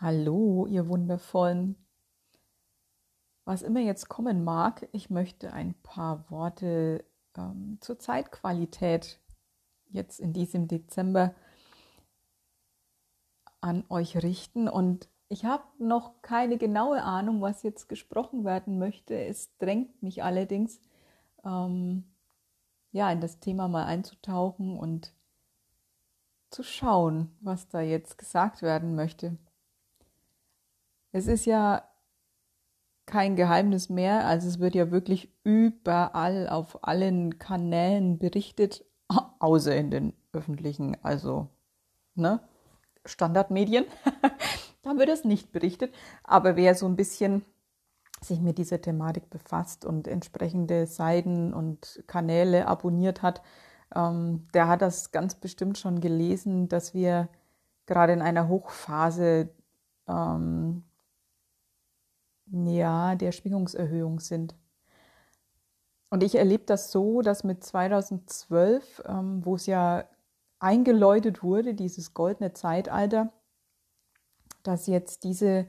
[0.00, 1.74] Hallo, ihr Wundervollen.
[3.44, 7.04] Was immer jetzt kommen mag, ich möchte ein paar Worte
[7.36, 9.18] ähm, zur Zeitqualität
[9.88, 11.34] jetzt in diesem Dezember
[13.60, 14.68] an euch richten.
[14.68, 19.18] Und ich habe noch keine genaue Ahnung, was jetzt gesprochen werden möchte.
[19.18, 20.80] Es drängt mich allerdings,
[21.44, 22.04] ähm,
[22.92, 25.12] ja, in das Thema mal einzutauchen und
[26.50, 29.36] zu schauen, was da jetzt gesagt werden möchte.
[31.18, 31.82] Es ist ja
[33.04, 38.84] kein Geheimnis mehr, also es wird ja wirklich überall auf allen Kanälen berichtet,
[39.40, 41.48] außer in den öffentlichen, also
[42.14, 42.40] ne,
[43.04, 43.84] Standardmedien.
[44.82, 47.44] da wird es nicht berichtet, aber wer so ein bisschen
[48.20, 53.42] sich mit dieser Thematik befasst und entsprechende Seiten und Kanäle abonniert hat,
[53.92, 57.28] ähm, der hat das ganz bestimmt schon gelesen, dass wir
[57.86, 59.50] gerade in einer Hochphase
[60.06, 60.84] ähm,
[62.50, 64.54] ja, der Schwingungserhöhung sind.
[66.10, 70.04] Und ich erlebe das so, dass mit 2012, ähm, wo es ja
[70.58, 73.32] eingeläutet wurde, dieses goldene Zeitalter,
[74.62, 75.66] dass jetzt diese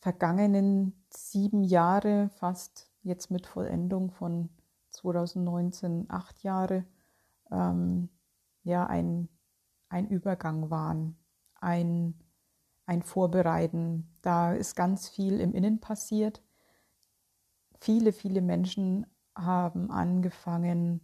[0.00, 4.50] vergangenen sieben Jahre, fast jetzt mit Vollendung von
[4.90, 6.84] 2019, acht Jahre,
[7.50, 8.08] ähm,
[8.64, 9.28] ja, ein,
[9.88, 11.16] ein Übergang waren,
[11.60, 12.14] ein
[12.88, 14.08] ein Vorbereiten.
[14.22, 16.42] Da ist ganz viel im Innen passiert.
[17.80, 21.00] Viele, viele Menschen haben angefangen,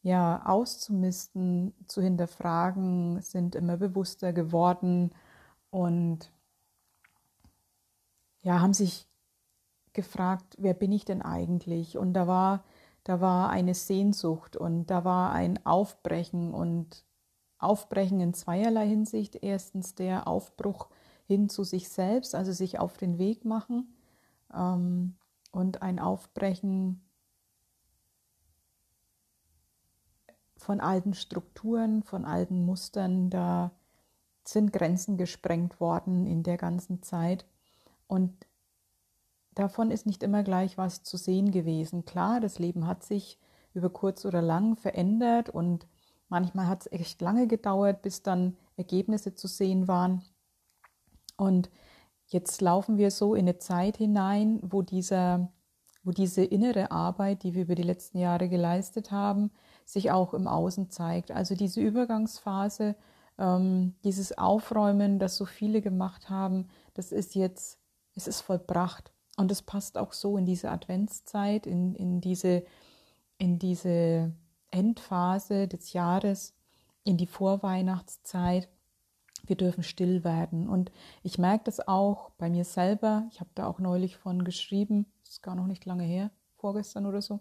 [0.00, 5.14] ja, auszumisten, zu hinterfragen, sind immer bewusster geworden
[5.70, 6.32] und
[8.40, 9.06] ja, haben sich
[9.92, 11.98] gefragt, wer bin ich denn eigentlich?
[11.98, 12.64] Und da war,
[13.04, 17.04] da war eine Sehnsucht und da war ein Aufbrechen und
[17.62, 19.36] Aufbrechen in zweierlei Hinsicht.
[19.42, 20.88] Erstens der Aufbruch
[21.26, 23.94] hin zu sich selbst, also sich auf den Weg machen
[24.54, 25.14] ähm,
[25.50, 27.00] und ein Aufbrechen
[30.56, 33.30] von alten Strukturen, von alten Mustern.
[33.30, 33.72] Da
[34.44, 37.44] sind Grenzen gesprengt worden in der ganzen Zeit.
[38.06, 38.46] Und
[39.54, 42.04] davon ist nicht immer gleich was zu sehen gewesen.
[42.04, 43.38] Klar, das Leben hat sich
[43.74, 45.86] über kurz oder lang verändert und
[46.32, 50.22] Manchmal hat es echt lange gedauert, bis dann Ergebnisse zu sehen waren.
[51.36, 51.68] Und
[52.28, 55.52] jetzt laufen wir so in eine Zeit hinein, wo, dieser,
[56.02, 59.50] wo diese innere Arbeit, die wir über die letzten Jahre geleistet haben,
[59.84, 61.32] sich auch im Außen zeigt.
[61.32, 62.96] Also diese Übergangsphase,
[63.36, 67.78] ähm, dieses Aufräumen, das so viele gemacht haben, das ist jetzt,
[68.14, 69.12] es ist vollbracht.
[69.36, 72.64] Und es passt auch so in diese Adventszeit, in, in diese,
[73.36, 74.32] in diese
[74.72, 76.54] Endphase des Jahres
[77.04, 78.68] in die Vorweihnachtszeit.
[79.44, 80.68] Wir dürfen still werden.
[80.68, 80.90] Und
[81.22, 83.26] ich merke das auch bei mir selber.
[83.30, 87.06] Ich habe da auch neulich von geschrieben, das ist gar noch nicht lange her, vorgestern
[87.06, 87.40] oder so.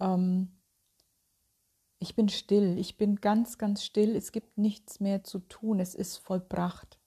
[0.00, 0.50] Ähm,
[1.98, 4.16] ich bin still, ich bin ganz, ganz still.
[4.16, 5.80] Es gibt nichts mehr zu tun.
[5.80, 6.98] Es ist vollbracht.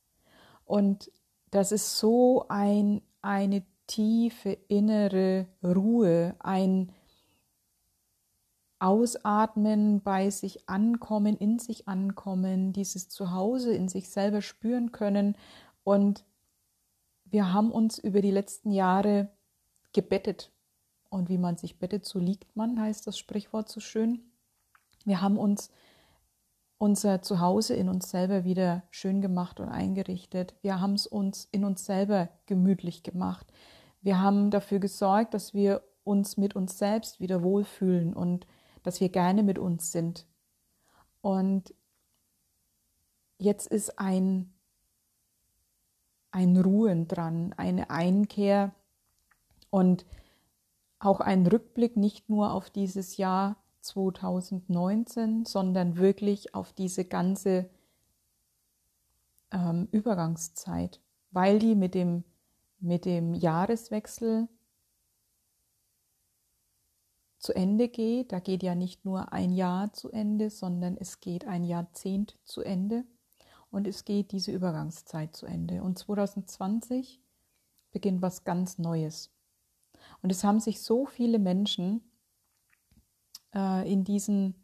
[0.65, 1.11] Und
[1.51, 6.91] das ist so ein, eine tiefe innere Ruhe, ein,
[8.83, 15.37] Ausatmen, bei sich ankommen, in sich ankommen, dieses Zuhause in sich selber spüren können.
[15.85, 16.25] Und
[17.23, 19.29] wir haben uns über die letzten Jahre
[19.93, 20.51] gebettet.
[21.09, 24.19] Und wie man sich bettet, so liegt man, heißt das Sprichwort so schön.
[25.05, 25.71] Wir haben uns
[26.77, 30.55] unser Zuhause in uns selber wieder schön gemacht und eingerichtet.
[30.61, 33.47] Wir haben es uns in uns selber gemütlich gemacht.
[34.01, 38.45] Wir haben dafür gesorgt, dass wir uns mit uns selbst wieder wohlfühlen und
[38.83, 40.27] dass wir gerne mit uns sind.
[41.21, 41.73] Und
[43.37, 44.53] jetzt ist ein,
[46.31, 48.73] ein Ruhen dran, eine Einkehr
[49.69, 50.05] und
[50.99, 57.69] auch ein Rückblick nicht nur auf dieses Jahr 2019, sondern wirklich auf diese ganze
[59.51, 61.01] ähm, Übergangszeit,
[61.31, 62.23] weil die mit dem,
[62.79, 64.47] mit dem Jahreswechsel
[67.43, 68.31] zu Ende geht.
[68.31, 72.61] Da geht ja nicht nur ein Jahr zu Ende, sondern es geht ein Jahrzehnt zu
[72.61, 73.03] Ende
[73.69, 75.83] und es geht diese Übergangszeit zu Ende.
[75.83, 77.21] Und 2020
[77.91, 79.29] beginnt was ganz Neues.
[80.21, 82.01] Und es haben sich so viele Menschen
[83.53, 84.55] äh, in diesen,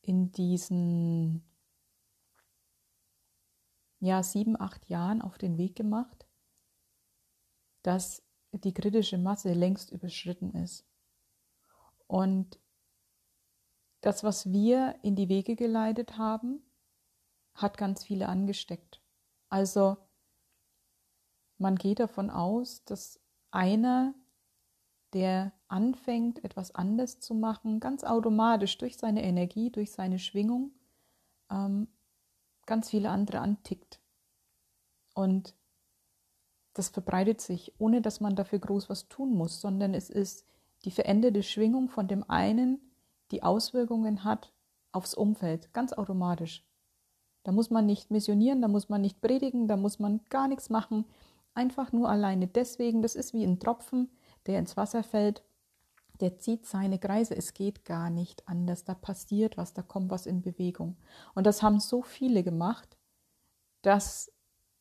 [0.00, 1.44] in diesen
[4.00, 6.26] ja, sieben, acht Jahren auf den Weg gemacht,
[7.82, 10.86] dass die kritische Masse längst überschritten ist.
[12.06, 12.58] Und
[14.00, 16.62] das, was wir in die Wege geleitet haben,
[17.54, 19.00] hat ganz viele angesteckt.
[19.48, 19.96] Also
[21.58, 23.20] man geht davon aus, dass
[23.50, 24.14] einer,
[25.12, 30.72] der anfängt, etwas anders zu machen, ganz automatisch durch seine Energie, durch seine Schwingung,
[31.50, 31.88] ähm,
[32.66, 34.00] ganz viele andere antickt.
[35.14, 35.54] Und
[36.74, 40.44] das verbreitet sich, ohne dass man dafür groß was tun muss, sondern es ist
[40.84, 42.80] die veränderte Schwingung von dem einen,
[43.30, 44.52] die Auswirkungen hat
[44.92, 46.64] aufs Umfeld, ganz automatisch.
[47.42, 50.70] Da muss man nicht missionieren, da muss man nicht predigen, da muss man gar nichts
[50.70, 51.04] machen.
[51.54, 54.10] Einfach nur alleine deswegen, das ist wie ein Tropfen,
[54.46, 55.42] der ins Wasser fällt,
[56.20, 57.36] der zieht seine Kreise.
[57.36, 58.84] Es geht gar nicht anders.
[58.84, 60.96] Da passiert was, da kommt was in Bewegung.
[61.34, 62.96] Und das haben so viele gemacht,
[63.82, 64.32] dass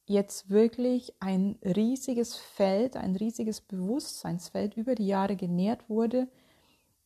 [0.05, 6.27] jetzt wirklich ein riesiges Feld, ein riesiges Bewusstseinsfeld über die Jahre genährt wurde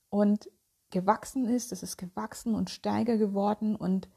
[0.09, 0.49] und
[0.89, 1.71] gewachsen ist.
[1.71, 4.07] Es ist gewachsen und stärker geworden und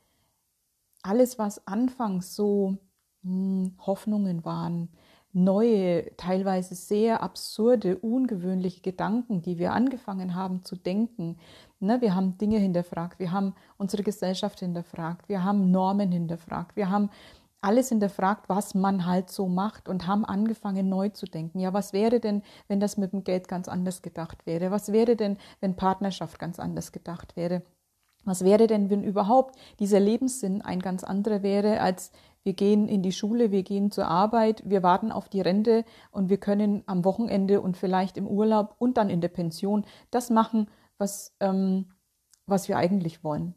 [1.02, 2.78] alles, was anfangs so
[3.22, 4.90] hm, Hoffnungen waren,
[5.32, 11.38] neue, teilweise sehr absurde, ungewöhnliche Gedanken, die wir angefangen haben zu denken.
[11.78, 16.90] Ne, wir haben Dinge hinterfragt, wir haben unsere Gesellschaft hinterfragt, wir haben Normen hinterfragt, wir
[16.90, 17.10] haben
[17.60, 21.60] alles hinterfragt, was man halt so macht und haben angefangen neu zu denken.
[21.60, 24.70] Ja, was wäre denn, wenn das mit dem Geld ganz anders gedacht wäre?
[24.70, 27.62] Was wäre denn, wenn Partnerschaft ganz anders gedacht wäre?
[28.24, 32.12] Was wäre denn, wenn überhaupt dieser Lebenssinn ein ganz anderer wäre, als
[32.42, 36.30] wir gehen in die Schule, wir gehen zur Arbeit, wir warten auf die Rente und
[36.30, 40.68] wir können am Wochenende und vielleicht im Urlaub und dann in der Pension das machen,
[40.98, 41.92] was, ähm,
[42.46, 43.54] was wir eigentlich wollen.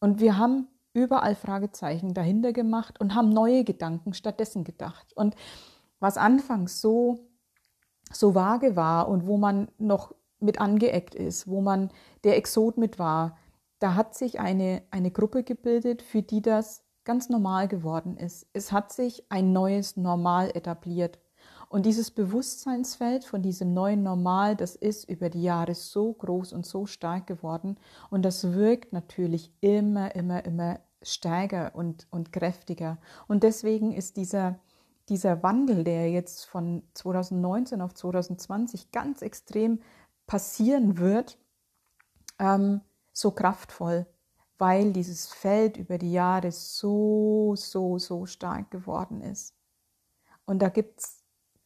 [0.00, 5.12] Und wir haben überall Fragezeichen dahinter gemacht und haben neue Gedanken stattdessen gedacht.
[5.14, 5.36] Und
[6.00, 7.28] was anfangs so,
[8.10, 11.90] so vage war und wo man noch mit angeeckt ist, wo man
[12.24, 13.36] der Exot mit war,
[13.78, 18.48] da hat sich eine, eine Gruppe gebildet, für die das ganz normal geworden ist.
[18.54, 21.18] Es hat sich ein neues Normal etabliert.
[21.68, 26.64] Und dieses Bewusstseinsfeld von diesem neuen Normal, das ist über die Jahre so groß und
[26.64, 27.76] so stark geworden.
[28.08, 32.98] Und das wirkt natürlich immer, immer, immer stärker und, und kräftiger.
[33.26, 34.58] Und deswegen ist dieser,
[35.08, 39.80] dieser Wandel, der jetzt von 2019 auf 2020 ganz extrem
[40.26, 41.38] passieren wird,
[42.38, 42.80] ähm,
[43.12, 44.06] so kraftvoll,
[44.58, 49.54] weil dieses Feld über die Jahre so, so, so stark geworden ist.
[50.44, 51.15] Und da gibt es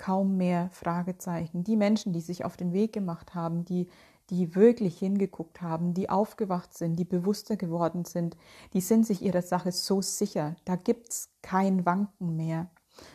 [0.01, 1.63] kaum mehr Fragezeichen.
[1.63, 3.87] Die Menschen, die sich auf den Weg gemacht haben, die
[4.31, 8.37] die wirklich hingeguckt haben, die aufgewacht sind, die bewusster geworden sind,
[8.73, 10.55] die sind sich ihrer Sache so sicher.
[10.65, 12.71] Da gibt es kein Wanken mehr.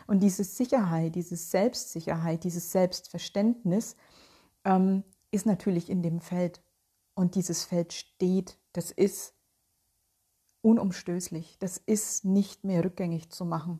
[0.07, 3.95] Und diese Sicherheit, diese Selbstsicherheit, dieses Selbstverständnis
[4.65, 6.61] ähm, ist natürlich in dem Feld.
[7.13, 9.33] Und dieses Feld steht, das ist
[10.61, 13.79] unumstößlich, das ist nicht mehr rückgängig zu machen.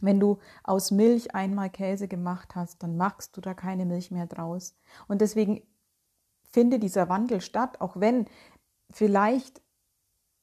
[0.00, 4.26] Wenn du aus Milch einmal Käse gemacht hast, dann machst du da keine Milch mehr
[4.26, 4.76] draus.
[5.08, 5.62] Und deswegen
[6.50, 8.26] finde dieser Wandel statt, auch wenn
[8.90, 9.60] vielleicht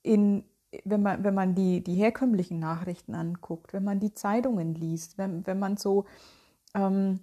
[0.03, 0.43] in,
[0.83, 5.47] wenn man, wenn man die, die herkömmlichen Nachrichten anguckt, wenn man die Zeitungen liest, wenn,
[5.47, 6.05] wenn man so
[6.73, 7.19] ähm,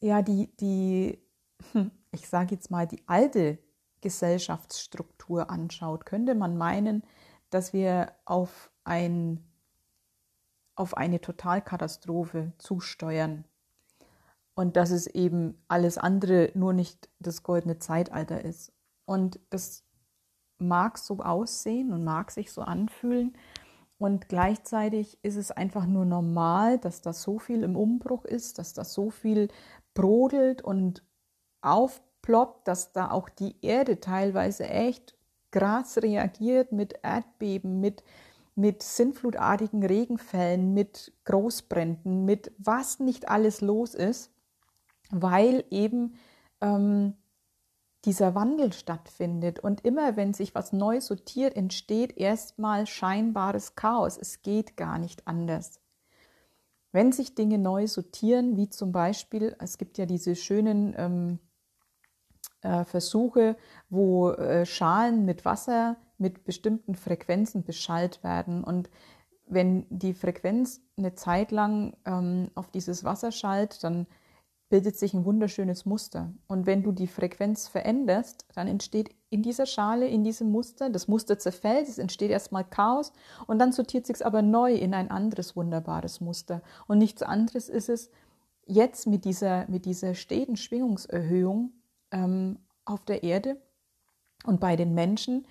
[0.00, 1.18] ja die, die,
[1.72, 3.58] hm, ich sage jetzt mal, die alte
[4.00, 7.02] Gesellschaftsstruktur anschaut, könnte man meinen,
[7.50, 9.44] dass wir auf, ein,
[10.76, 13.44] auf eine Totalkatastrophe zusteuern
[14.54, 18.72] und dass es eben alles andere nur nicht das goldene Zeitalter ist.
[19.04, 19.84] Und das
[20.58, 23.36] mag so aussehen und mag sich so anfühlen.
[23.98, 28.72] Und gleichzeitig ist es einfach nur normal, dass da so viel im Umbruch ist, dass
[28.72, 29.48] da so viel
[29.94, 31.02] brodelt und
[31.62, 35.16] aufploppt, dass da auch die Erde teilweise echt
[35.50, 38.04] krass reagiert mit Erdbeben, mit,
[38.56, 44.32] mit sinnflutartigen Regenfällen, mit Großbränden, mit was nicht alles los ist
[45.10, 46.14] weil eben
[46.60, 47.14] ähm,
[48.04, 49.58] dieser Wandel stattfindet.
[49.58, 54.16] Und immer wenn sich was neu sortiert, entsteht erstmal scheinbares Chaos.
[54.16, 55.80] Es geht gar nicht anders.
[56.92, 61.38] Wenn sich Dinge neu sortieren, wie zum Beispiel, es gibt ja diese schönen ähm,
[62.66, 63.56] äh, Versuche,
[63.88, 68.64] wo äh, Schalen mit Wasser mit bestimmten Frequenzen beschallt werden.
[68.64, 68.90] Und
[69.46, 74.06] wenn die Frequenz eine Zeit lang ähm, auf dieses Wasser schallt, dann
[74.68, 76.32] bildet sich ein wunderschönes Muster.
[76.48, 81.06] Und wenn du die Frequenz veränderst, dann entsteht in dieser Schale, in diesem Muster, das
[81.06, 83.12] Muster zerfällt, es entsteht erstmal Chaos
[83.46, 86.62] und dann sortiert sich es aber neu in ein anderes wunderbares Muster.
[86.88, 88.10] Und nichts anderes ist es
[88.66, 91.70] jetzt mit dieser, mit dieser steten Schwingungserhöhung
[92.10, 93.60] ähm, auf der Erde
[94.44, 95.46] und bei den Menschen.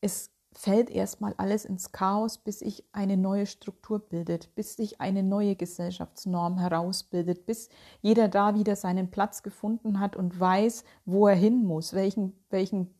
[0.00, 5.22] Es fällt erstmal alles ins Chaos, bis sich eine neue Struktur bildet, bis sich eine
[5.22, 7.68] neue Gesellschaftsnorm herausbildet, bis
[8.00, 12.94] jeder da wieder seinen Platz gefunden hat und weiß, wo er hin muss, welchen, welchen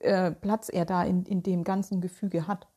[0.00, 2.68] äh, Platz er da in, in dem ganzen Gefüge hat.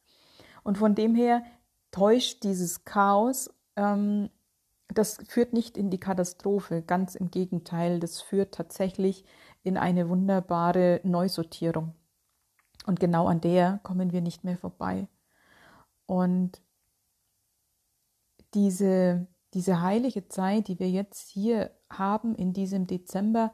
[0.63, 1.44] Und von dem her
[1.92, 4.30] täuscht dieses Chaos, ähm,
[4.89, 9.25] das führt nicht in die Katastrophe, ganz im Gegenteil, das führt tatsächlich
[9.63, 11.94] in eine wunderbare Neusortierung.
[12.86, 15.08] Und genau an der kommen wir nicht mehr vorbei.
[16.06, 16.62] Und
[18.53, 23.53] diese, diese heilige Zeit, die wir jetzt hier haben in diesem Dezember,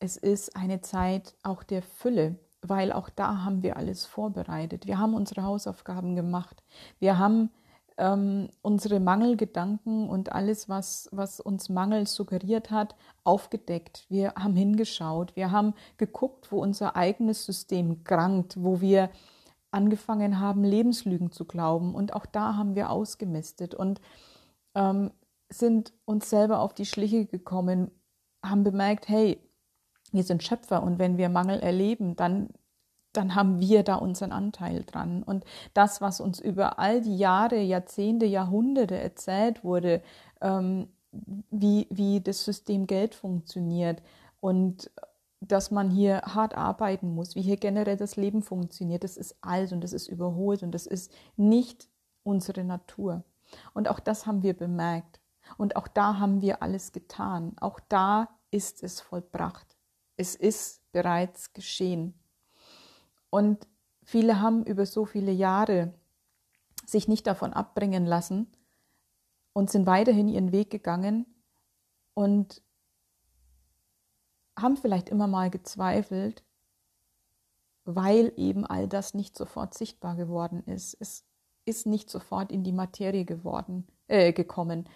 [0.00, 4.86] es ist eine Zeit auch der Fülle, weil auch da haben wir alles vorbereitet.
[4.88, 6.64] Wir haben unsere Hausaufgaben gemacht.
[6.98, 7.50] Wir haben
[7.98, 12.94] ähm, unsere Mangelgedanken und alles, was, was uns Mangel suggeriert hat,
[13.24, 14.06] aufgedeckt.
[14.08, 19.10] Wir haben hingeschaut, wir haben geguckt, wo unser eigenes System krankt, wo wir
[19.70, 21.94] angefangen haben, Lebenslügen zu glauben.
[21.94, 24.00] Und auch da haben wir ausgemistet und
[24.74, 25.10] ähm,
[25.48, 27.90] sind uns selber auf die Schliche gekommen,
[28.44, 29.40] haben bemerkt, hey,
[30.12, 32.50] wir sind Schöpfer und wenn wir Mangel erleben, dann
[33.12, 35.22] dann haben wir da unseren Anteil dran.
[35.22, 40.02] Und das, was uns über all die Jahre, Jahrzehnte, Jahrhunderte erzählt wurde,
[40.40, 40.88] ähm,
[41.50, 44.02] wie, wie das System Geld funktioniert
[44.40, 44.90] und
[45.40, 49.72] dass man hier hart arbeiten muss, wie hier generell das Leben funktioniert, das ist alt
[49.72, 51.88] und das ist überholt und das ist nicht
[52.22, 53.24] unsere Natur.
[53.74, 55.20] Und auch das haben wir bemerkt.
[55.58, 57.52] Und auch da haben wir alles getan.
[57.60, 59.76] Auch da ist es vollbracht.
[60.16, 62.14] Es ist bereits geschehen.
[63.32, 63.66] Und
[64.02, 65.94] viele haben über so viele Jahre
[66.84, 68.46] sich nicht davon abbringen lassen
[69.54, 71.24] und sind weiterhin ihren Weg gegangen
[72.12, 72.60] und
[74.54, 76.44] haben vielleicht immer mal gezweifelt,
[77.86, 80.94] weil eben all das nicht sofort sichtbar geworden ist.
[81.00, 81.24] Es
[81.64, 84.86] ist nicht sofort in die Materie geworden, äh, gekommen.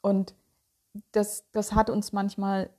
[0.00, 0.34] Und
[1.10, 2.70] das, das hat uns manchmal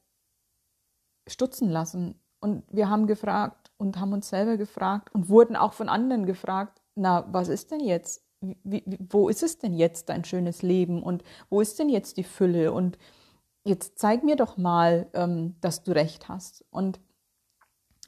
[1.28, 2.20] stutzen lassen.
[2.40, 6.82] Und wir haben gefragt, und haben uns selber gefragt und wurden auch von anderen gefragt,
[6.96, 8.24] na, was ist denn jetzt?
[8.42, 12.18] Wie, wie, wo ist es denn jetzt dein schönes Leben und wo ist denn jetzt
[12.18, 12.74] die Fülle?
[12.74, 12.98] Und
[13.64, 16.66] jetzt zeig mir doch mal, ähm, dass du recht hast.
[16.70, 17.00] Und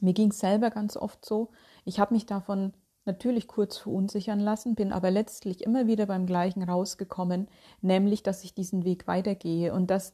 [0.00, 1.50] mir ging es selber ganz oft so,
[1.84, 2.74] ich habe mich davon
[3.06, 7.48] natürlich kurz verunsichern lassen, bin aber letztlich immer wieder beim gleichen rausgekommen,
[7.80, 10.12] nämlich, dass ich diesen Weg weitergehe und dass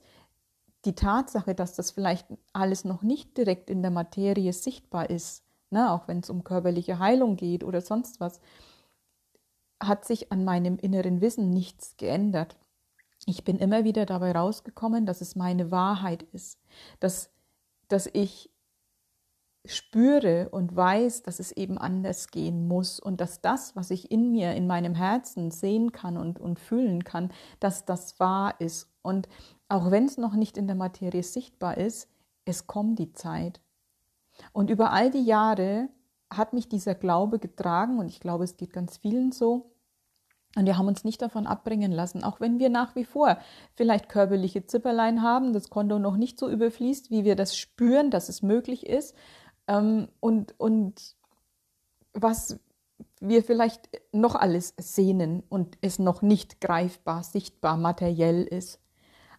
[0.84, 5.90] die Tatsache, dass das vielleicht alles noch nicht direkt in der Materie sichtbar ist, ne,
[5.90, 8.40] auch wenn es um körperliche Heilung geht oder sonst was,
[9.80, 12.56] hat sich an meinem inneren Wissen nichts geändert.
[13.26, 16.60] Ich bin immer wieder dabei rausgekommen, dass es meine Wahrheit ist,
[16.98, 17.30] dass,
[17.88, 18.50] dass ich
[19.64, 24.32] spüre und weiß, dass es eben anders gehen muss und dass das, was ich in
[24.32, 28.88] mir, in meinem Herzen sehen kann und, und fühlen kann, dass das wahr ist.
[29.02, 29.28] Und
[29.72, 32.06] auch wenn es noch nicht in der Materie sichtbar ist,
[32.44, 33.58] es kommt die Zeit.
[34.52, 35.88] Und über all die Jahre
[36.30, 39.72] hat mich dieser Glaube getragen und ich glaube, es geht ganz vielen so.
[40.56, 43.38] Und wir haben uns nicht davon abbringen lassen, auch wenn wir nach wie vor
[43.74, 48.28] vielleicht körperliche Zipperlein haben, das Konto noch nicht so überfließt, wie wir das spüren, dass
[48.28, 49.14] es möglich ist.
[49.68, 51.16] Ähm, und, und
[52.12, 52.60] was
[53.20, 58.81] wir vielleicht noch alles sehnen und es noch nicht greifbar, sichtbar, materiell ist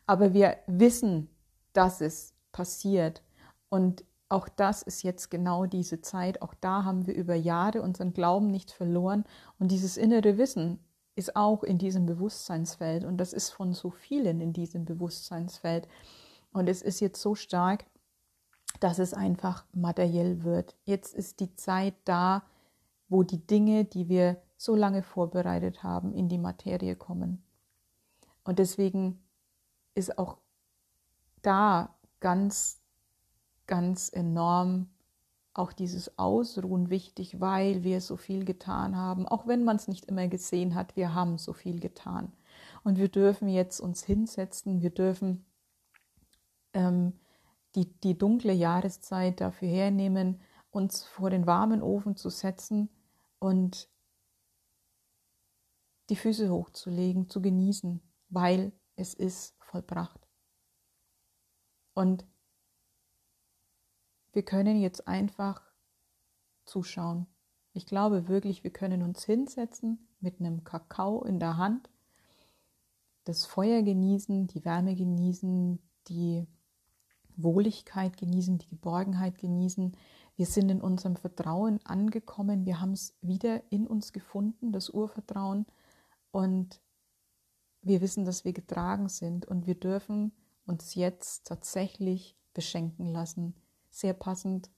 [0.06, 1.30] aber wir wissen,
[1.74, 3.22] dass es passiert.
[3.70, 6.42] Und auch das ist jetzt genau diese Zeit.
[6.42, 9.26] Auch da haben wir über Jahre unseren Glauben nicht verloren.
[9.60, 10.80] Und dieses innere Wissen
[11.16, 13.04] ist auch in diesem Bewusstseinsfeld.
[13.06, 15.88] Und das ist von so vielen in diesem Bewusstseinsfeld.
[16.52, 17.86] Und es ist jetzt so stark,
[18.80, 20.76] dass es einfach materiell wird.
[20.84, 22.44] Jetzt ist die Zeit da,
[23.10, 27.44] wo die Dinge, die wir so lange vorbereitet haben, in die Materie kommen.
[28.44, 29.23] Und deswegen
[29.96, 30.38] ist auch
[31.42, 32.82] da ganz,
[33.68, 34.90] ganz enorm
[35.54, 40.06] auch dieses Ausruhen wichtig, weil wir so viel getan haben, auch wenn man es nicht
[40.06, 42.32] immer gesehen hat, wir haben so viel getan.
[42.84, 45.46] Und wir dürfen jetzt uns hinsetzen, wir dürfen
[46.74, 47.14] ähm,
[47.76, 52.90] die, die dunkle Jahreszeit dafür hernehmen, uns vor den warmen Ofen zu setzen
[53.40, 53.90] und
[56.10, 60.28] die Füße hochzulegen, zu genießen, weil es ist vollbracht.
[61.94, 62.26] Und
[64.32, 65.62] wir können jetzt einfach
[66.66, 67.28] zuschauen.
[67.74, 71.90] Ich glaube wirklich, wir können uns hinsetzen mit einem Kakao in der Hand,
[73.26, 76.46] das Feuer genießen, die Wärme genießen, die
[77.36, 79.96] Wohligkeit genießen, die Geborgenheit genießen,
[80.36, 82.66] Wir sind in unserem Vertrauen angekommen.
[82.66, 85.68] Wir haben es wieder in uns gefunden, das Urvertrauen.
[86.32, 86.82] Und
[87.84, 89.46] wir wissen, dass wir getragen sind.
[89.46, 90.32] Und wir dürfen
[90.66, 93.56] uns jetzt tatsächlich beschenken lassen.
[93.90, 94.70] Sehr passend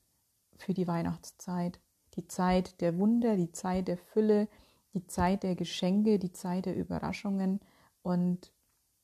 [0.58, 1.80] für die Weihnachtszeit.
[2.16, 4.48] Die Zeit der Wunder, die Zeit der Fülle,
[4.94, 7.60] die Zeit der Geschenke, die Zeit der Überraschungen.
[8.02, 8.52] Und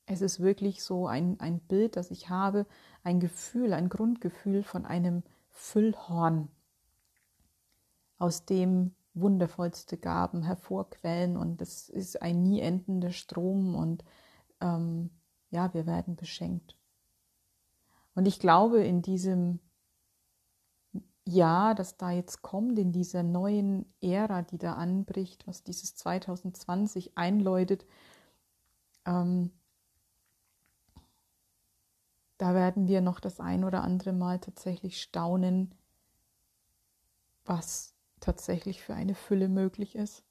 [0.06, 2.66] es ist wirklich so ein, ein Bild, das ich habe,
[3.02, 6.48] ein Gefühl, ein Grundgefühl von einem Füllhorn,
[8.18, 14.04] aus dem wundervollste Gaben hervorquellen und es ist ein nie endender Strom und
[14.60, 15.10] ähm,
[15.50, 16.78] ja, wir werden beschenkt.
[18.14, 19.60] Und ich glaube, in diesem
[21.24, 27.16] Jahr, das da jetzt kommt, in dieser neuen Ära, die da anbricht, was dieses 2020
[27.16, 27.86] einläutet,
[29.04, 29.50] ähm,
[32.38, 35.74] da werden wir noch das ein oder andere Mal tatsächlich staunen,
[37.44, 37.91] was
[38.22, 40.24] tatsächlich für eine Fülle möglich ist,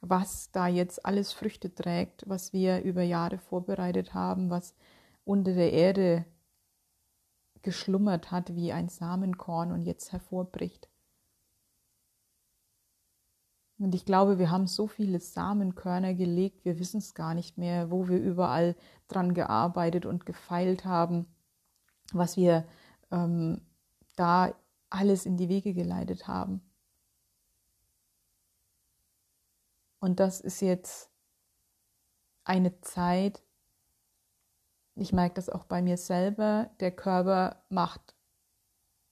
[0.00, 4.74] was da jetzt alles Früchte trägt, was wir über Jahre vorbereitet haben, was
[5.24, 6.24] unter der Erde
[7.62, 10.88] geschlummert hat wie ein Samenkorn und jetzt hervorbricht.
[13.78, 17.90] Und ich glaube, wir haben so viele Samenkörner gelegt, wir wissen es gar nicht mehr,
[17.92, 18.74] wo wir überall
[19.06, 21.26] dran gearbeitet und gefeilt haben
[22.12, 22.66] was wir
[23.10, 23.60] ähm,
[24.16, 24.54] da
[24.90, 26.62] alles in die Wege geleitet haben.
[30.00, 31.10] Und das ist jetzt
[32.44, 33.42] eine Zeit,
[34.94, 38.14] ich merke das auch bei mir selber, der Körper macht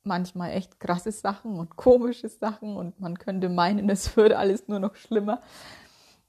[0.02, 4.78] manchmal echt krasse Sachen und komische Sachen und man könnte meinen, es würde alles nur
[4.78, 5.42] noch schlimmer.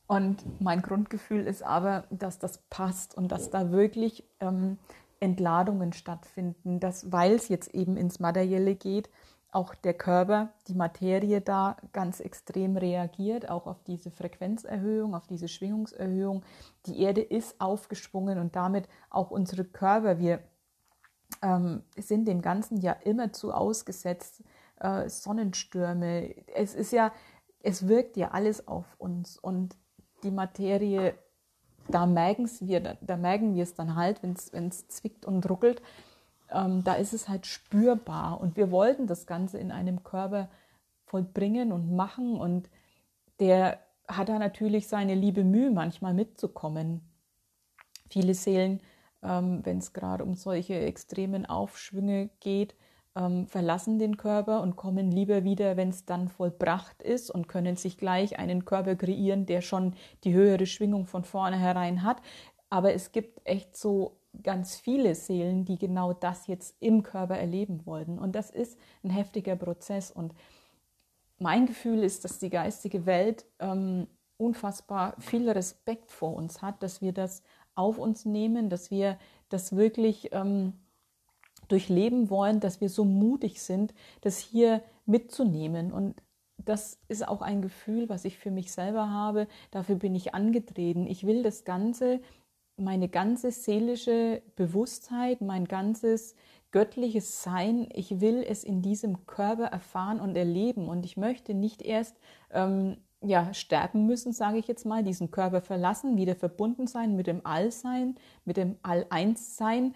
[0.08, 4.78] Und mein Grundgefühl ist aber, dass das passt und dass da wirklich ähm,
[5.20, 9.10] Entladungen stattfinden, dass, weil es jetzt eben ins Materielle geht,
[9.58, 15.48] auch der Körper, die Materie da ganz extrem reagiert, auch auf diese Frequenzerhöhung, auf diese
[15.48, 16.44] Schwingungserhöhung.
[16.86, 20.20] Die Erde ist aufgeschwungen und damit auch unsere Körper.
[20.20, 20.42] Wir
[21.42, 24.44] ähm, sind dem Ganzen ja immer zu ausgesetzt.
[24.80, 27.12] Äh, Sonnenstürme, es ist ja,
[27.64, 29.76] es wirkt ja alles auf uns und
[30.22, 31.16] die Materie
[31.90, 35.82] da merken wir, da, da merken wir es dann halt, wenn es zwickt und ruckelt.
[36.52, 38.40] Ähm, da ist es halt spürbar.
[38.40, 40.50] Und wir wollten das Ganze in einem Körper
[41.06, 42.38] vollbringen und machen.
[42.40, 42.70] Und
[43.40, 47.02] der hat da natürlich seine liebe Mühe, manchmal mitzukommen.
[48.10, 48.82] Viele Seelen,
[49.24, 52.76] ähm, wenn es gerade um solche extremen Aufschwünge geht,
[53.18, 57.76] ähm, verlassen den Körper und kommen lieber wieder, wenn es dann vollbracht ist und können
[57.76, 62.22] sich gleich einen Körper kreieren, der schon die höhere Schwingung von vornherein hat.
[62.70, 67.86] Aber es gibt echt so ganz viele Seelen, die genau das jetzt im Körper erleben
[67.86, 68.20] wollten.
[68.20, 70.12] Und das ist ein heftiger Prozess.
[70.12, 70.34] Und
[71.40, 77.02] mein Gefühl ist, dass die geistige Welt ähm, unfassbar viel Respekt vor uns hat, dass
[77.02, 77.44] wir das
[77.76, 79.18] auf uns nehmen, dass wir
[79.50, 80.74] das wirklich ähm,
[81.68, 85.92] durchleben wollen, dass wir so mutig sind, das hier mitzunehmen.
[85.92, 86.22] Und
[86.58, 89.48] das ist auch ein Gefühl, was ich für mich selber habe.
[89.72, 91.08] Dafür bin ich angetreten.
[91.08, 92.20] Ich will das Ganze,
[92.78, 96.36] meine ganze seelische Bewusstheit, mein ganzes
[96.72, 100.88] göttliches Sein, ich will es in diesem Körper erfahren und erleben.
[100.88, 102.18] Und ich möchte nicht erst
[102.52, 107.28] ähm, ja, sterben müssen, sage ich jetzt mal, diesen Körper verlassen, wieder verbunden sein mit
[107.28, 109.96] dem Allsein, mit dem All-Eins-Sein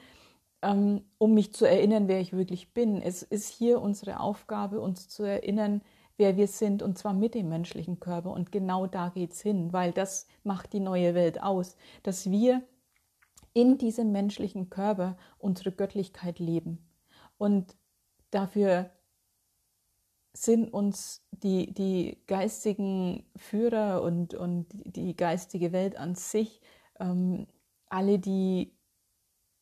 [0.62, 3.02] ähm, um mich zu erinnern, wer ich wirklich bin.
[3.02, 5.82] Es ist hier unsere Aufgabe, uns zu erinnern,
[6.18, 8.32] wer wir sind, und zwar mit dem menschlichen Körper.
[8.32, 12.62] Und genau da geht es hin, weil das macht die neue Welt aus, dass wir
[13.54, 16.90] in diesem menschlichen Körper unsere Göttlichkeit leben.
[17.38, 17.76] Und
[18.32, 18.92] dafür
[20.34, 26.62] sind uns die, die geistigen Führer und, und die geistige Welt an sich,
[27.00, 27.48] ähm,
[27.88, 28.74] alle, die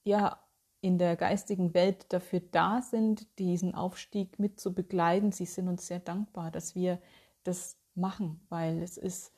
[0.04, 0.40] ja
[0.82, 5.32] in der geistigen Welt dafür da sind, diesen Aufstieg mit zu begleiten.
[5.32, 7.02] Sie sind uns sehr dankbar, dass wir
[7.44, 9.34] das machen, weil es ist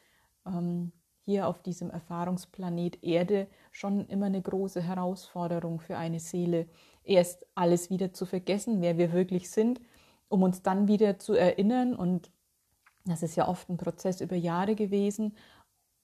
[0.46, 0.92] ähm,
[1.23, 6.67] hier auf diesem Erfahrungsplanet Erde schon immer eine große Herausforderung für eine Seele,
[7.03, 9.81] erst alles wieder zu vergessen, wer wir wirklich sind,
[10.29, 11.95] um uns dann wieder zu erinnern.
[11.95, 12.31] Und
[13.05, 15.36] das ist ja oft ein Prozess über Jahre gewesen.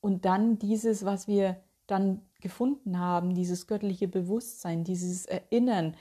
[0.02, 5.96] Und dann dieses, was wir dann gefunden haben, dieses göttliche Bewusstsein, dieses Erinnern,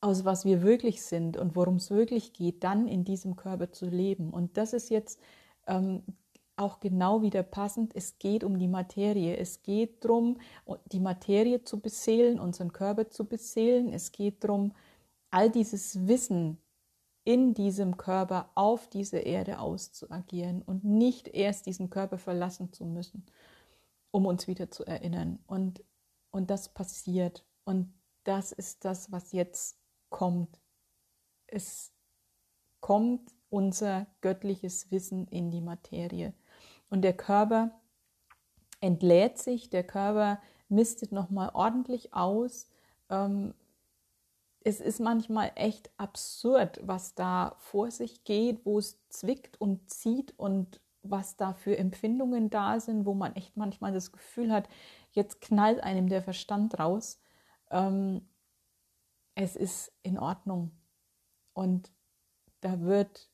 [0.00, 3.86] aus was wir wirklich sind und worum es wirklich geht, dann in diesem Körper zu
[3.86, 4.30] leben.
[4.30, 5.20] Und das ist jetzt
[5.66, 6.02] ähm,
[6.58, 7.94] auch genau wieder passend.
[7.94, 9.36] Es geht um die Materie.
[9.36, 10.38] Es geht darum,
[10.92, 13.92] die Materie zu beseelen, unseren Körper zu beseelen.
[13.92, 14.72] Es geht darum,
[15.30, 16.58] all dieses Wissen
[17.24, 23.26] in diesem Körper auf diese Erde auszuagieren und nicht erst diesen Körper verlassen zu müssen,
[24.10, 25.38] um uns wieder zu erinnern.
[25.46, 25.84] Und,
[26.30, 27.44] und das passiert.
[27.64, 27.92] Und
[28.24, 30.58] das ist das, was jetzt kommt.
[31.46, 31.92] Es
[32.80, 36.32] kommt unser göttliches Wissen in die Materie.
[36.90, 37.70] Und der Körper
[38.80, 42.68] entlädt sich, der Körper mistet nochmal ordentlich aus.
[43.10, 43.54] Ähm,
[44.64, 50.38] es ist manchmal echt absurd, was da vor sich geht, wo es zwickt und zieht
[50.38, 54.68] und was da für Empfindungen da sind, wo man echt manchmal das Gefühl hat,
[55.12, 57.20] jetzt knallt einem der Verstand raus.
[57.70, 58.28] Ähm,
[59.34, 60.72] es ist in Ordnung.
[61.54, 61.90] Und
[62.60, 63.30] da wird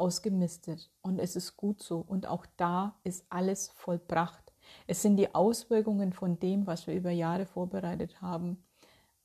[0.00, 1.98] ausgemistet und es ist gut so.
[1.98, 4.52] Und auch da ist alles vollbracht.
[4.86, 8.64] Es sind die Auswirkungen von dem, was wir über Jahre vorbereitet haben.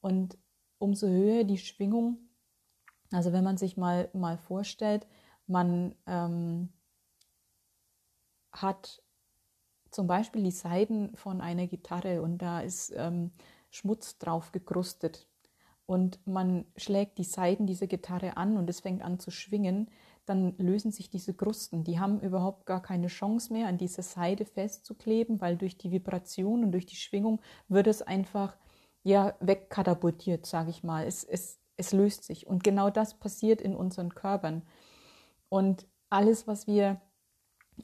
[0.01, 0.37] Und
[0.77, 2.17] umso höher die Schwingung,
[3.11, 5.07] also wenn man sich mal, mal vorstellt,
[5.47, 6.69] man ähm,
[8.51, 9.01] hat
[9.91, 13.31] zum Beispiel die Seiten von einer Gitarre und da ist ähm,
[13.69, 15.27] Schmutz drauf gekrustet
[15.85, 19.89] und man schlägt die Seiten dieser Gitarre an und es fängt an zu schwingen,
[20.25, 21.83] dann lösen sich diese Krusten.
[21.83, 26.63] Die haben überhaupt gar keine Chance mehr, an dieser Seite festzukleben, weil durch die Vibration
[26.63, 28.57] und durch die Schwingung wird es einfach
[29.03, 31.05] ja wegkatapultiert, sage ich mal.
[31.05, 32.47] Es, es, es löst sich.
[32.47, 34.63] Und genau das passiert in unseren Körpern.
[35.49, 37.01] Und alles, was wir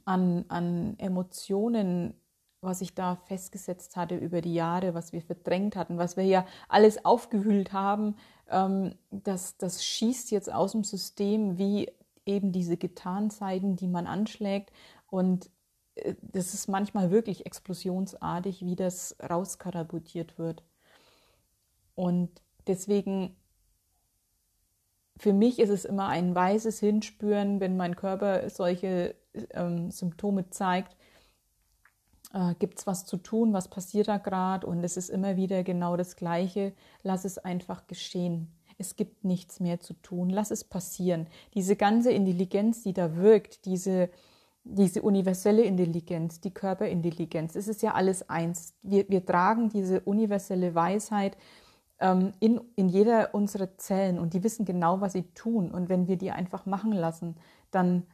[0.05, 2.15] an, an Emotionen
[2.61, 6.45] was ich da festgesetzt hatte über die Jahre, was wir verdrängt hatten, was wir ja
[6.69, 8.15] alles aufgewühlt haben,
[8.49, 11.91] ähm, das, das schießt jetzt aus dem System wie
[12.25, 14.71] eben diese Gitarrenseiten, die man anschlägt.
[15.07, 15.49] Und
[15.95, 20.63] äh, das ist manchmal wirklich explosionsartig, wie das rauskatapultiert wird.
[21.95, 22.29] Und
[22.67, 23.35] deswegen,
[25.17, 29.15] für mich ist es immer ein weises Hinspüren, wenn mein Körper solche
[29.51, 30.95] ähm, Symptome zeigt,
[32.33, 35.63] äh, gibt es was zu tun, was passiert da gerade und es ist immer wieder
[35.63, 36.73] genau das Gleiche.
[37.03, 38.51] Lass es einfach geschehen.
[38.81, 40.29] Es gibt nichts mehr zu tun.
[40.29, 41.27] Lass es passieren.
[41.53, 44.09] Diese ganze Intelligenz, die da wirkt, diese,
[44.63, 48.73] diese universelle Intelligenz, die Körperintelligenz, es ist ja alles eins.
[48.81, 51.37] Wir, wir tragen diese universelle Weisheit
[51.99, 55.71] ähm, in, in jeder unserer Zellen und die wissen genau, was sie tun.
[55.71, 57.35] Und wenn wir die einfach machen lassen,
[57.69, 58.07] dann,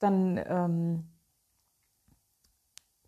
[0.00, 1.04] dann ähm,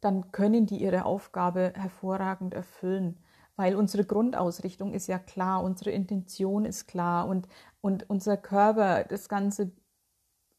[0.07, 3.19] dann können die ihre Aufgabe hervorragend erfüllen.
[3.57, 7.49] Weil unsere Grundausrichtung ist ja klar, unsere Intention ist klar und,
[7.81, 9.73] und unser Körper, das ganze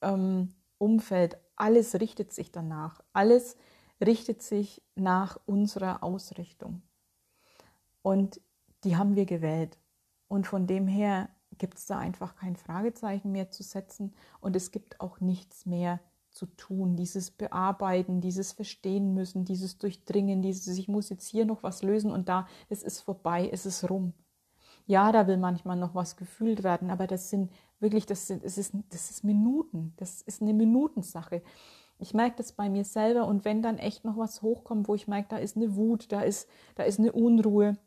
[0.02, 3.02] ähm, Umfeld, alles richtet sich danach.
[3.14, 3.56] Alles
[4.04, 6.82] richtet sich nach unserer Ausrichtung.
[8.02, 8.42] Und
[8.84, 9.78] die haben wir gewählt.
[10.28, 14.72] Und von dem her gibt es da einfach kein Fragezeichen mehr zu setzen und es
[14.72, 16.00] gibt auch nichts mehr
[16.38, 21.64] zu tun, dieses Bearbeiten, dieses Verstehen müssen, dieses Durchdringen, dieses, ich muss jetzt hier noch
[21.64, 24.14] was lösen und da, es ist vorbei, es ist rum.
[24.86, 28.58] Ja, da will manchmal noch was gefühlt werden, aber das sind wirklich, das, sind, das,
[28.58, 31.42] ist, das ist Minuten, das ist eine Minutensache.
[32.00, 35.08] Ich merke das bei mir selber und wenn dann echt noch was hochkommt, wo ich
[35.08, 37.78] merke, da ist eine Wut, da ist, da ist eine Unruhe,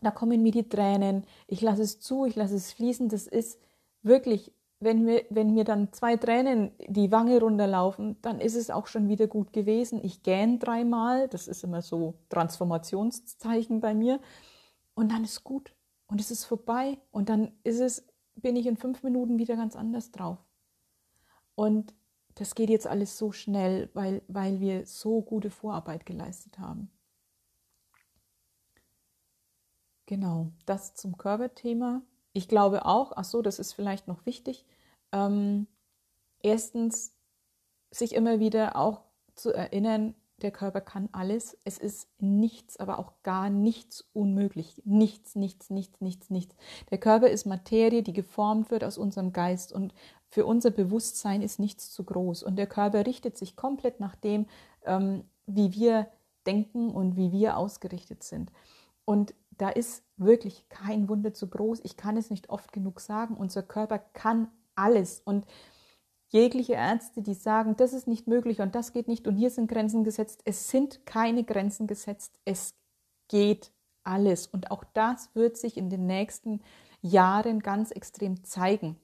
[0.00, 3.60] da kommen mir die Tränen, ich lasse es zu, ich lasse es fließen, das ist
[4.02, 8.86] wirklich wenn mir, wenn mir dann zwei Tränen die Wange runterlaufen, dann ist es auch
[8.86, 10.02] schon wieder gut gewesen.
[10.02, 14.20] Ich gähn dreimal, das ist immer so Transformationszeichen bei mir.
[14.94, 15.74] Und dann ist gut
[16.06, 19.76] und es ist vorbei und dann ist es, bin ich in fünf Minuten wieder ganz
[19.76, 20.38] anders drauf.
[21.54, 21.94] Und
[22.36, 26.90] das geht jetzt alles so schnell, weil, weil wir so gute Vorarbeit geleistet haben.
[30.06, 34.64] Genau, das zum Körperthema ich glaube auch, ach so, das ist vielleicht noch wichtig,
[35.12, 35.66] ähm,
[36.42, 37.14] erstens
[37.90, 39.02] sich immer wieder auch
[39.34, 41.58] zu erinnern, der Körper kann alles.
[41.64, 44.80] Es ist nichts, aber auch gar nichts unmöglich.
[44.84, 46.56] Nichts, nichts, nichts, nichts, nichts.
[46.90, 49.92] Der Körper ist Materie, die geformt wird aus unserem Geist und
[50.28, 52.42] für unser Bewusstsein ist nichts zu groß.
[52.42, 54.46] Und der Körper richtet sich komplett nach dem,
[54.84, 56.08] ähm, wie wir
[56.46, 58.50] denken und wie wir ausgerichtet sind.
[59.04, 61.80] Und da ist wirklich kein Wunder zu groß.
[61.84, 63.36] Ich kann es nicht oft genug sagen.
[63.36, 65.20] Unser Körper kann alles.
[65.20, 65.44] Und
[66.28, 69.68] jegliche Ärzte, die sagen, das ist nicht möglich und das geht nicht und hier sind
[69.68, 72.38] Grenzen gesetzt, es sind keine Grenzen gesetzt.
[72.44, 72.74] Es
[73.28, 74.46] geht alles.
[74.46, 76.62] Und auch das wird sich in den nächsten
[77.02, 78.96] Jahren ganz extrem zeigen,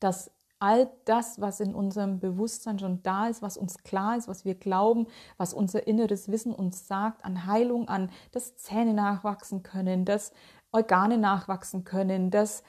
[0.00, 4.44] dass all das, was in unserem Bewusstsein schon da ist, was uns klar ist, was
[4.44, 10.04] wir glauben, was unser inneres Wissen uns sagt, an Heilung, an, dass Zähne nachwachsen können,
[10.04, 10.32] dass
[10.72, 12.62] Organe nachwachsen können, dass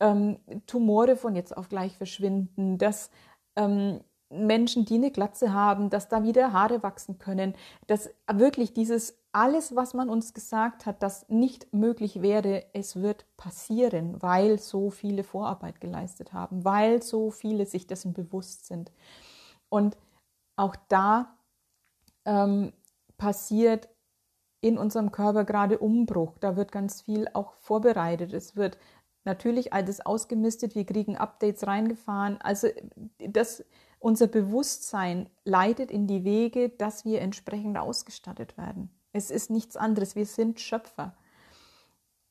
[0.00, 3.10] ähm, Tumore von jetzt auf gleich verschwinden, dass
[3.56, 4.00] ähm,
[4.30, 7.54] Menschen, die eine Glatze haben, dass da wieder Haare wachsen können,
[7.86, 13.26] dass wirklich dieses alles, was man uns gesagt hat, das nicht möglich wäre, es wird
[13.36, 18.90] passieren, weil so viele Vorarbeit geleistet haben, weil so viele sich dessen bewusst sind.
[19.68, 19.96] Und
[20.56, 21.36] auch da
[22.24, 22.72] ähm,
[23.18, 23.88] passiert
[24.60, 26.38] in unserem Körper gerade Umbruch.
[26.38, 28.32] Da wird ganz viel auch vorbereitet.
[28.32, 28.78] Es wird
[29.24, 30.74] natürlich alles ausgemistet.
[30.74, 32.38] Wir kriegen Updates reingefahren.
[32.40, 32.68] Also
[33.18, 33.64] das,
[33.98, 38.90] unser Bewusstsein leitet in die Wege, dass wir entsprechend ausgestattet werden.
[39.12, 40.14] Es ist nichts anderes.
[40.16, 41.14] Wir sind Schöpfer.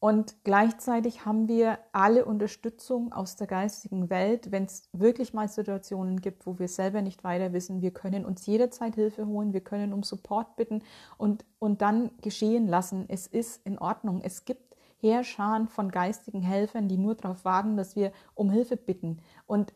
[0.01, 6.21] Und gleichzeitig haben wir alle Unterstützung aus der geistigen Welt, wenn es wirklich mal Situationen
[6.21, 7.81] gibt, wo wir selber nicht weiter wissen.
[7.81, 10.83] Wir können uns jederzeit Hilfe holen, wir können um Support bitten
[11.17, 13.05] und, und dann geschehen lassen.
[13.09, 14.21] Es ist in Ordnung.
[14.23, 19.17] Es gibt Heerscharen von geistigen Helfern, die nur darauf warten, dass wir um Hilfe bitten.
[19.47, 19.73] Und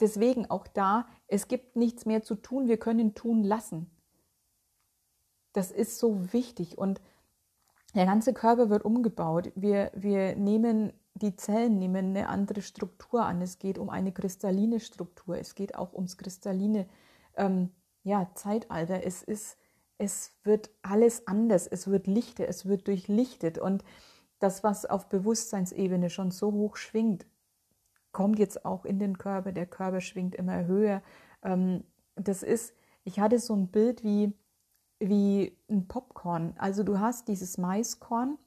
[0.00, 3.90] deswegen auch da, es gibt nichts mehr zu tun, wir können tun lassen.
[5.54, 7.00] Das ist so wichtig und
[7.94, 9.52] der ganze Körper wird umgebaut.
[9.54, 13.40] Wir, wir nehmen die Zellen nehmen eine andere Struktur an.
[13.40, 15.38] Es geht um eine kristalline Struktur.
[15.38, 16.86] Es geht auch ums kristalline
[17.36, 17.70] ähm,
[18.02, 19.04] ja, Zeitalter.
[19.04, 19.56] Es ist,
[19.98, 21.68] es wird alles anders.
[21.68, 22.48] Es wird lichter.
[22.48, 23.58] Es wird durchlichtet.
[23.58, 23.84] Und
[24.40, 27.26] das, was auf Bewusstseinsebene schon so hoch schwingt,
[28.10, 29.52] kommt jetzt auch in den Körper.
[29.52, 31.00] Der Körper schwingt immer höher.
[31.44, 31.84] Ähm,
[32.16, 34.32] das ist, ich hatte so ein Bild wie,
[35.08, 36.54] wie ein Popcorn.
[36.58, 38.38] Also du hast dieses Maiskorn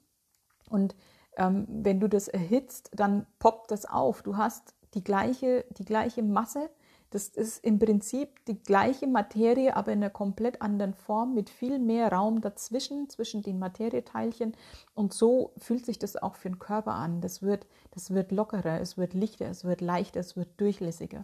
[0.70, 0.96] und
[1.38, 4.22] ähm, wenn du das erhitzt, dann poppt das auf.
[4.24, 6.70] Du hast die gleiche, die gleiche Masse.
[7.12, 11.80] Das ist im Prinzip die gleiche Materie, aber in einer komplett anderen Form, mit viel
[11.80, 14.58] mehr Raum dazwischen, zwischen den Materieteilchen.
[14.93, 17.22] Und so fühlt sich das auch für den Körper an.
[17.22, 21.24] Das wird, das wird lockerer, es wird lichter, es wird leichter, es wird durchlässiger.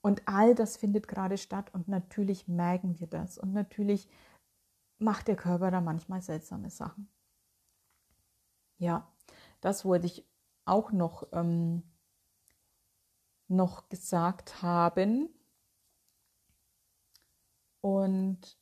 [0.00, 3.36] Und all das findet gerade statt und natürlich merken wir das.
[3.36, 4.08] Und natürlich
[5.00, 7.08] macht der Körper da manchmal seltsame Sachen.
[8.78, 9.10] Ja,
[9.60, 10.26] das wollte ich
[10.64, 11.82] auch noch, ähm,
[13.48, 15.28] noch gesagt haben.
[17.80, 18.58] Und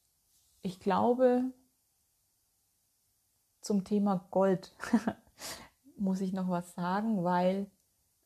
[0.62, 1.52] ich glaube,
[3.60, 4.74] zum Thema Gold
[5.96, 7.70] muss ich noch was sagen, weil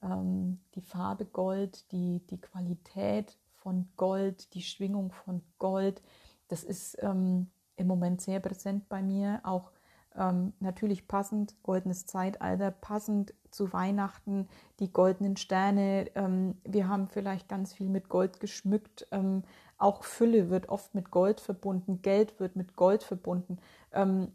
[0.03, 6.03] ähm, die Farbe Gold, die, die Qualität von Gold, die Schwingung von Gold,
[6.49, 9.41] das ist ähm, im Moment sehr präsent bei mir.
[9.45, 9.73] Auch
[10.17, 14.49] ähm, natürlich passend, goldenes Zeitalter, passend zu Weihnachten,
[14.81, 16.11] die goldenen Sterne.
[16.15, 19.07] Ähm, wir haben vielleicht ganz viel mit Gold geschmückt.
[19.11, 19.43] Ähm,
[19.79, 23.59] auch Fülle wird oft mit Gold verbunden, Geld wird mit Gold verbunden.
[23.93, 24.33] Ähm,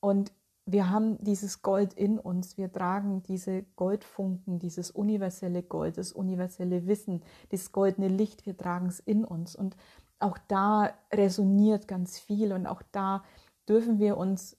[0.00, 0.32] und
[0.70, 6.86] wir haben dieses Gold in uns, wir tragen diese Goldfunken, dieses universelle Gold, das universelle
[6.86, 9.56] Wissen, das goldene Licht, wir tragen es in uns.
[9.56, 9.76] Und
[10.20, 13.22] auch da resoniert ganz viel und auch da
[13.68, 14.56] dürfen wir uns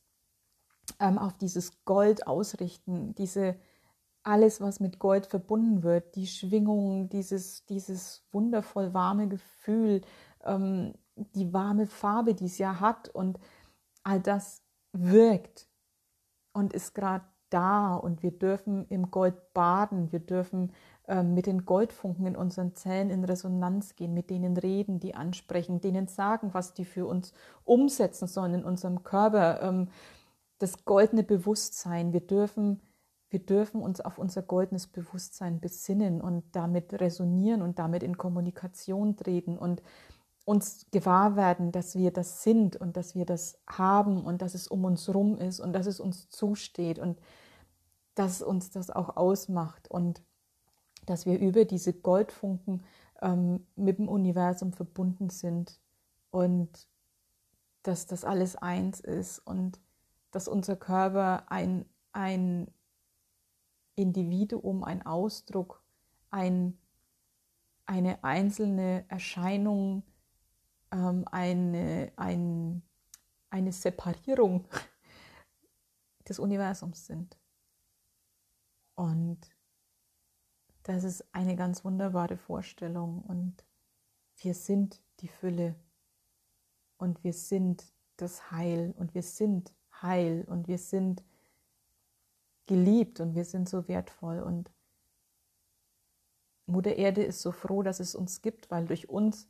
[1.00, 3.56] ähm, auf dieses Gold ausrichten, diese
[4.24, 10.02] alles, was mit Gold verbunden wird, die Schwingung, dieses, dieses wundervoll warme Gefühl,
[10.44, 13.40] ähm, die warme Farbe, die es ja hat und
[14.04, 14.62] all das
[14.94, 15.68] wirkt
[16.54, 20.72] und ist gerade da und wir dürfen im Gold baden, wir dürfen
[21.24, 26.08] mit den Goldfunken in unseren Zellen in Resonanz gehen, mit denen reden, die ansprechen, denen
[26.08, 27.34] sagen, was die für uns
[27.66, 29.62] umsetzen sollen in unserem Körper.
[29.62, 29.88] Ähm,
[30.60, 32.82] das goldene Bewusstsein, wir dürfen,
[33.30, 39.16] wir dürfen uns auf unser goldenes Bewusstsein besinnen und damit resonieren und damit in Kommunikation
[39.16, 39.82] treten und
[40.46, 44.68] uns gewahr werden, dass wir das sind und dass wir das haben und dass es
[44.68, 47.20] um uns rum ist und dass es uns zusteht und
[48.16, 50.22] dass uns das auch ausmacht und
[51.10, 52.84] dass wir über diese Goldfunken
[53.22, 55.80] ähm, mit dem Universum verbunden sind
[56.30, 56.88] und
[57.82, 59.80] dass das alles eins ist und
[60.30, 62.72] dass unser Körper ein, ein
[63.96, 65.82] Individuum, ein Ausdruck,
[66.30, 66.78] ein,
[67.88, 70.04] eine einzelne Erscheinung,
[70.92, 72.84] ähm, eine, ein,
[73.50, 74.68] eine Separierung
[76.30, 77.36] des Universums sind.
[78.94, 79.40] Und
[80.90, 83.64] das ist eine ganz wunderbare Vorstellung und
[84.38, 85.76] wir sind die Fülle
[86.98, 89.72] und wir sind das Heil und wir sind
[90.02, 91.24] heil und wir sind
[92.66, 94.72] geliebt und wir sind so wertvoll und
[96.66, 99.48] Mutter Erde ist so froh, dass es uns gibt, weil durch uns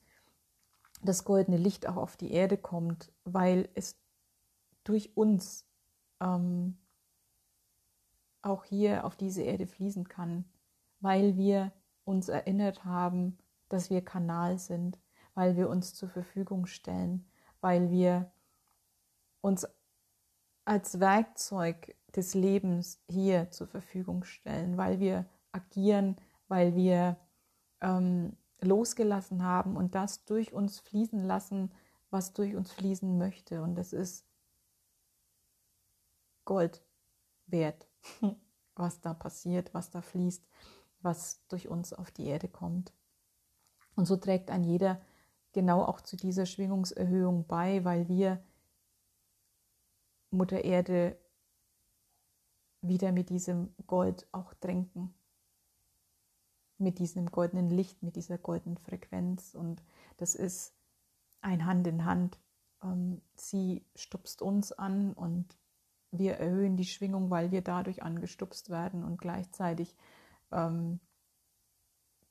[1.01, 3.97] das goldene Licht auch auf die Erde kommt, weil es
[4.83, 5.65] durch uns
[6.19, 6.77] ähm,
[8.41, 10.43] auch hier auf diese Erde fließen kann
[10.99, 11.71] weil wir
[12.03, 13.37] uns erinnert haben,
[13.69, 14.99] dass wir Kanal sind,
[15.33, 17.29] weil wir uns zur Verfügung stellen,
[17.61, 18.31] weil wir
[19.41, 19.67] uns
[20.65, 26.15] als Werkzeug des Lebens hier zur Verfügung stellen, weil wir agieren,
[26.47, 27.17] weil wir
[27.81, 31.71] ähm, losgelassen haben und das durch uns fließen lassen,
[32.09, 33.61] was durch uns fließen möchte.
[33.61, 34.25] Und das ist
[36.45, 36.83] Gold
[37.47, 37.87] wert,
[38.75, 40.45] was da passiert, was da fließt,
[41.01, 42.93] was durch uns auf die Erde kommt.
[43.95, 45.01] Und so trägt ein jeder
[45.53, 48.41] genau auch zu dieser Schwingungserhöhung bei, weil wir
[50.31, 51.17] Mutter Erde
[52.81, 55.13] wieder mit diesem Gold auch tränken.
[56.77, 59.53] Mit diesem goldenen Licht, mit dieser goldenen Frequenz.
[59.53, 59.83] Und
[60.17, 60.73] das ist
[61.41, 62.39] ein Hand in Hand.
[62.81, 65.57] Ähm, sie stupst uns an und
[66.11, 69.95] wir erhöhen die Schwingung, weil wir dadurch angestupst werden und gleichzeitig
[70.51, 70.99] ähm,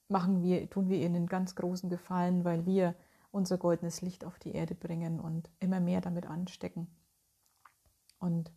[0.09, 2.95] machen wir, tun wir ihnen einen ganz großen Gefallen, weil wir
[3.31, 6.89] unser goldenes Licht auf die Erde bringen und immer mehr damit anstecken
[8.19, 8.51] und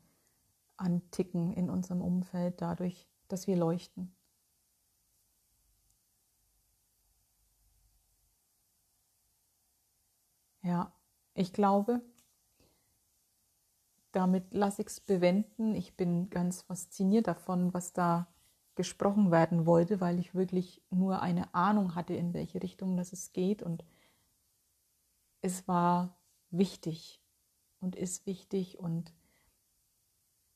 [0.78, 4.15] anticken in unserem Umfeld dadurch, dass wir leuchten.
[10.63, 10.93] Ja,
[11.34, 12.02] ich glaube,
[14.12, 15.76] damit lasse ich es bewenden.
[15.76, 18.28] Ich bin ganz fasziniert davon, was da
[18.82, 23.32] gesprochen werden wollte, weil ich wirklich nur eine Ahnung hatte, in welche Richtung das es
[23.32, 23.62] geht.
[23.62, 23.86] Und
[25.41, 26.17] es war
[26.50, 27.22] wichtig
[27.80, 28.80] und ist wichtig.
[28.80, 29.13] Und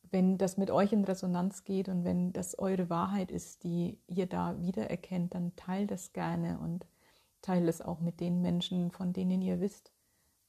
[0.10, 4.26] wenn das mit euch in Resonanz geht und wenn das eure Wahrheit ist, die ihr
[4.26, 6.88] da wiedererkennt, dann teilt es gerne und
[7.44, 9.92] teilt es auch mit den Menschen, von denen ihr wisst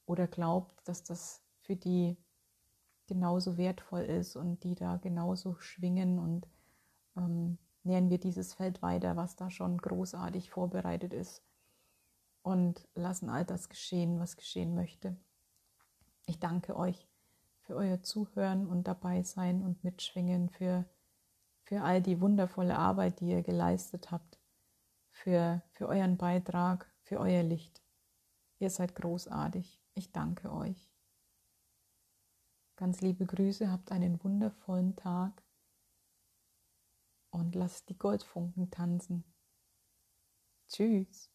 [0.07, 2.17] oder glaubt, dass das für die
[3.05, 6.47] genauso wertvoll ist und die da genauso schwingen und
[7.15, 11.41] ähm, nähern wir dieses Feld weiter, was da schon großartig vorbereitet ist
[12.43, 15.17] und lassen all das geschehen, was geschehen möchte.
[16.25, 17.07] Ich danke euch
[17.61, 20.85] für euer Zuhören und dabei sein und mitschwingen, für,
[21.63, 24.39] für all die wundervolle Arbeit, die ihr geleistet habt,
[25.11, 27.81] für, für euren Beitrag, für euer Licht.
[28.59, 29.81] Ihr seid großartig.
[29.93, 30.89] Ich danke euch.
[32.75, 35.43] Ganz liebe Grüße, habt einen wundervollen Tag
[37.29, 39.23] und lasst die Goldfunken tanzen.
[40.69, 41.29] Tschüss.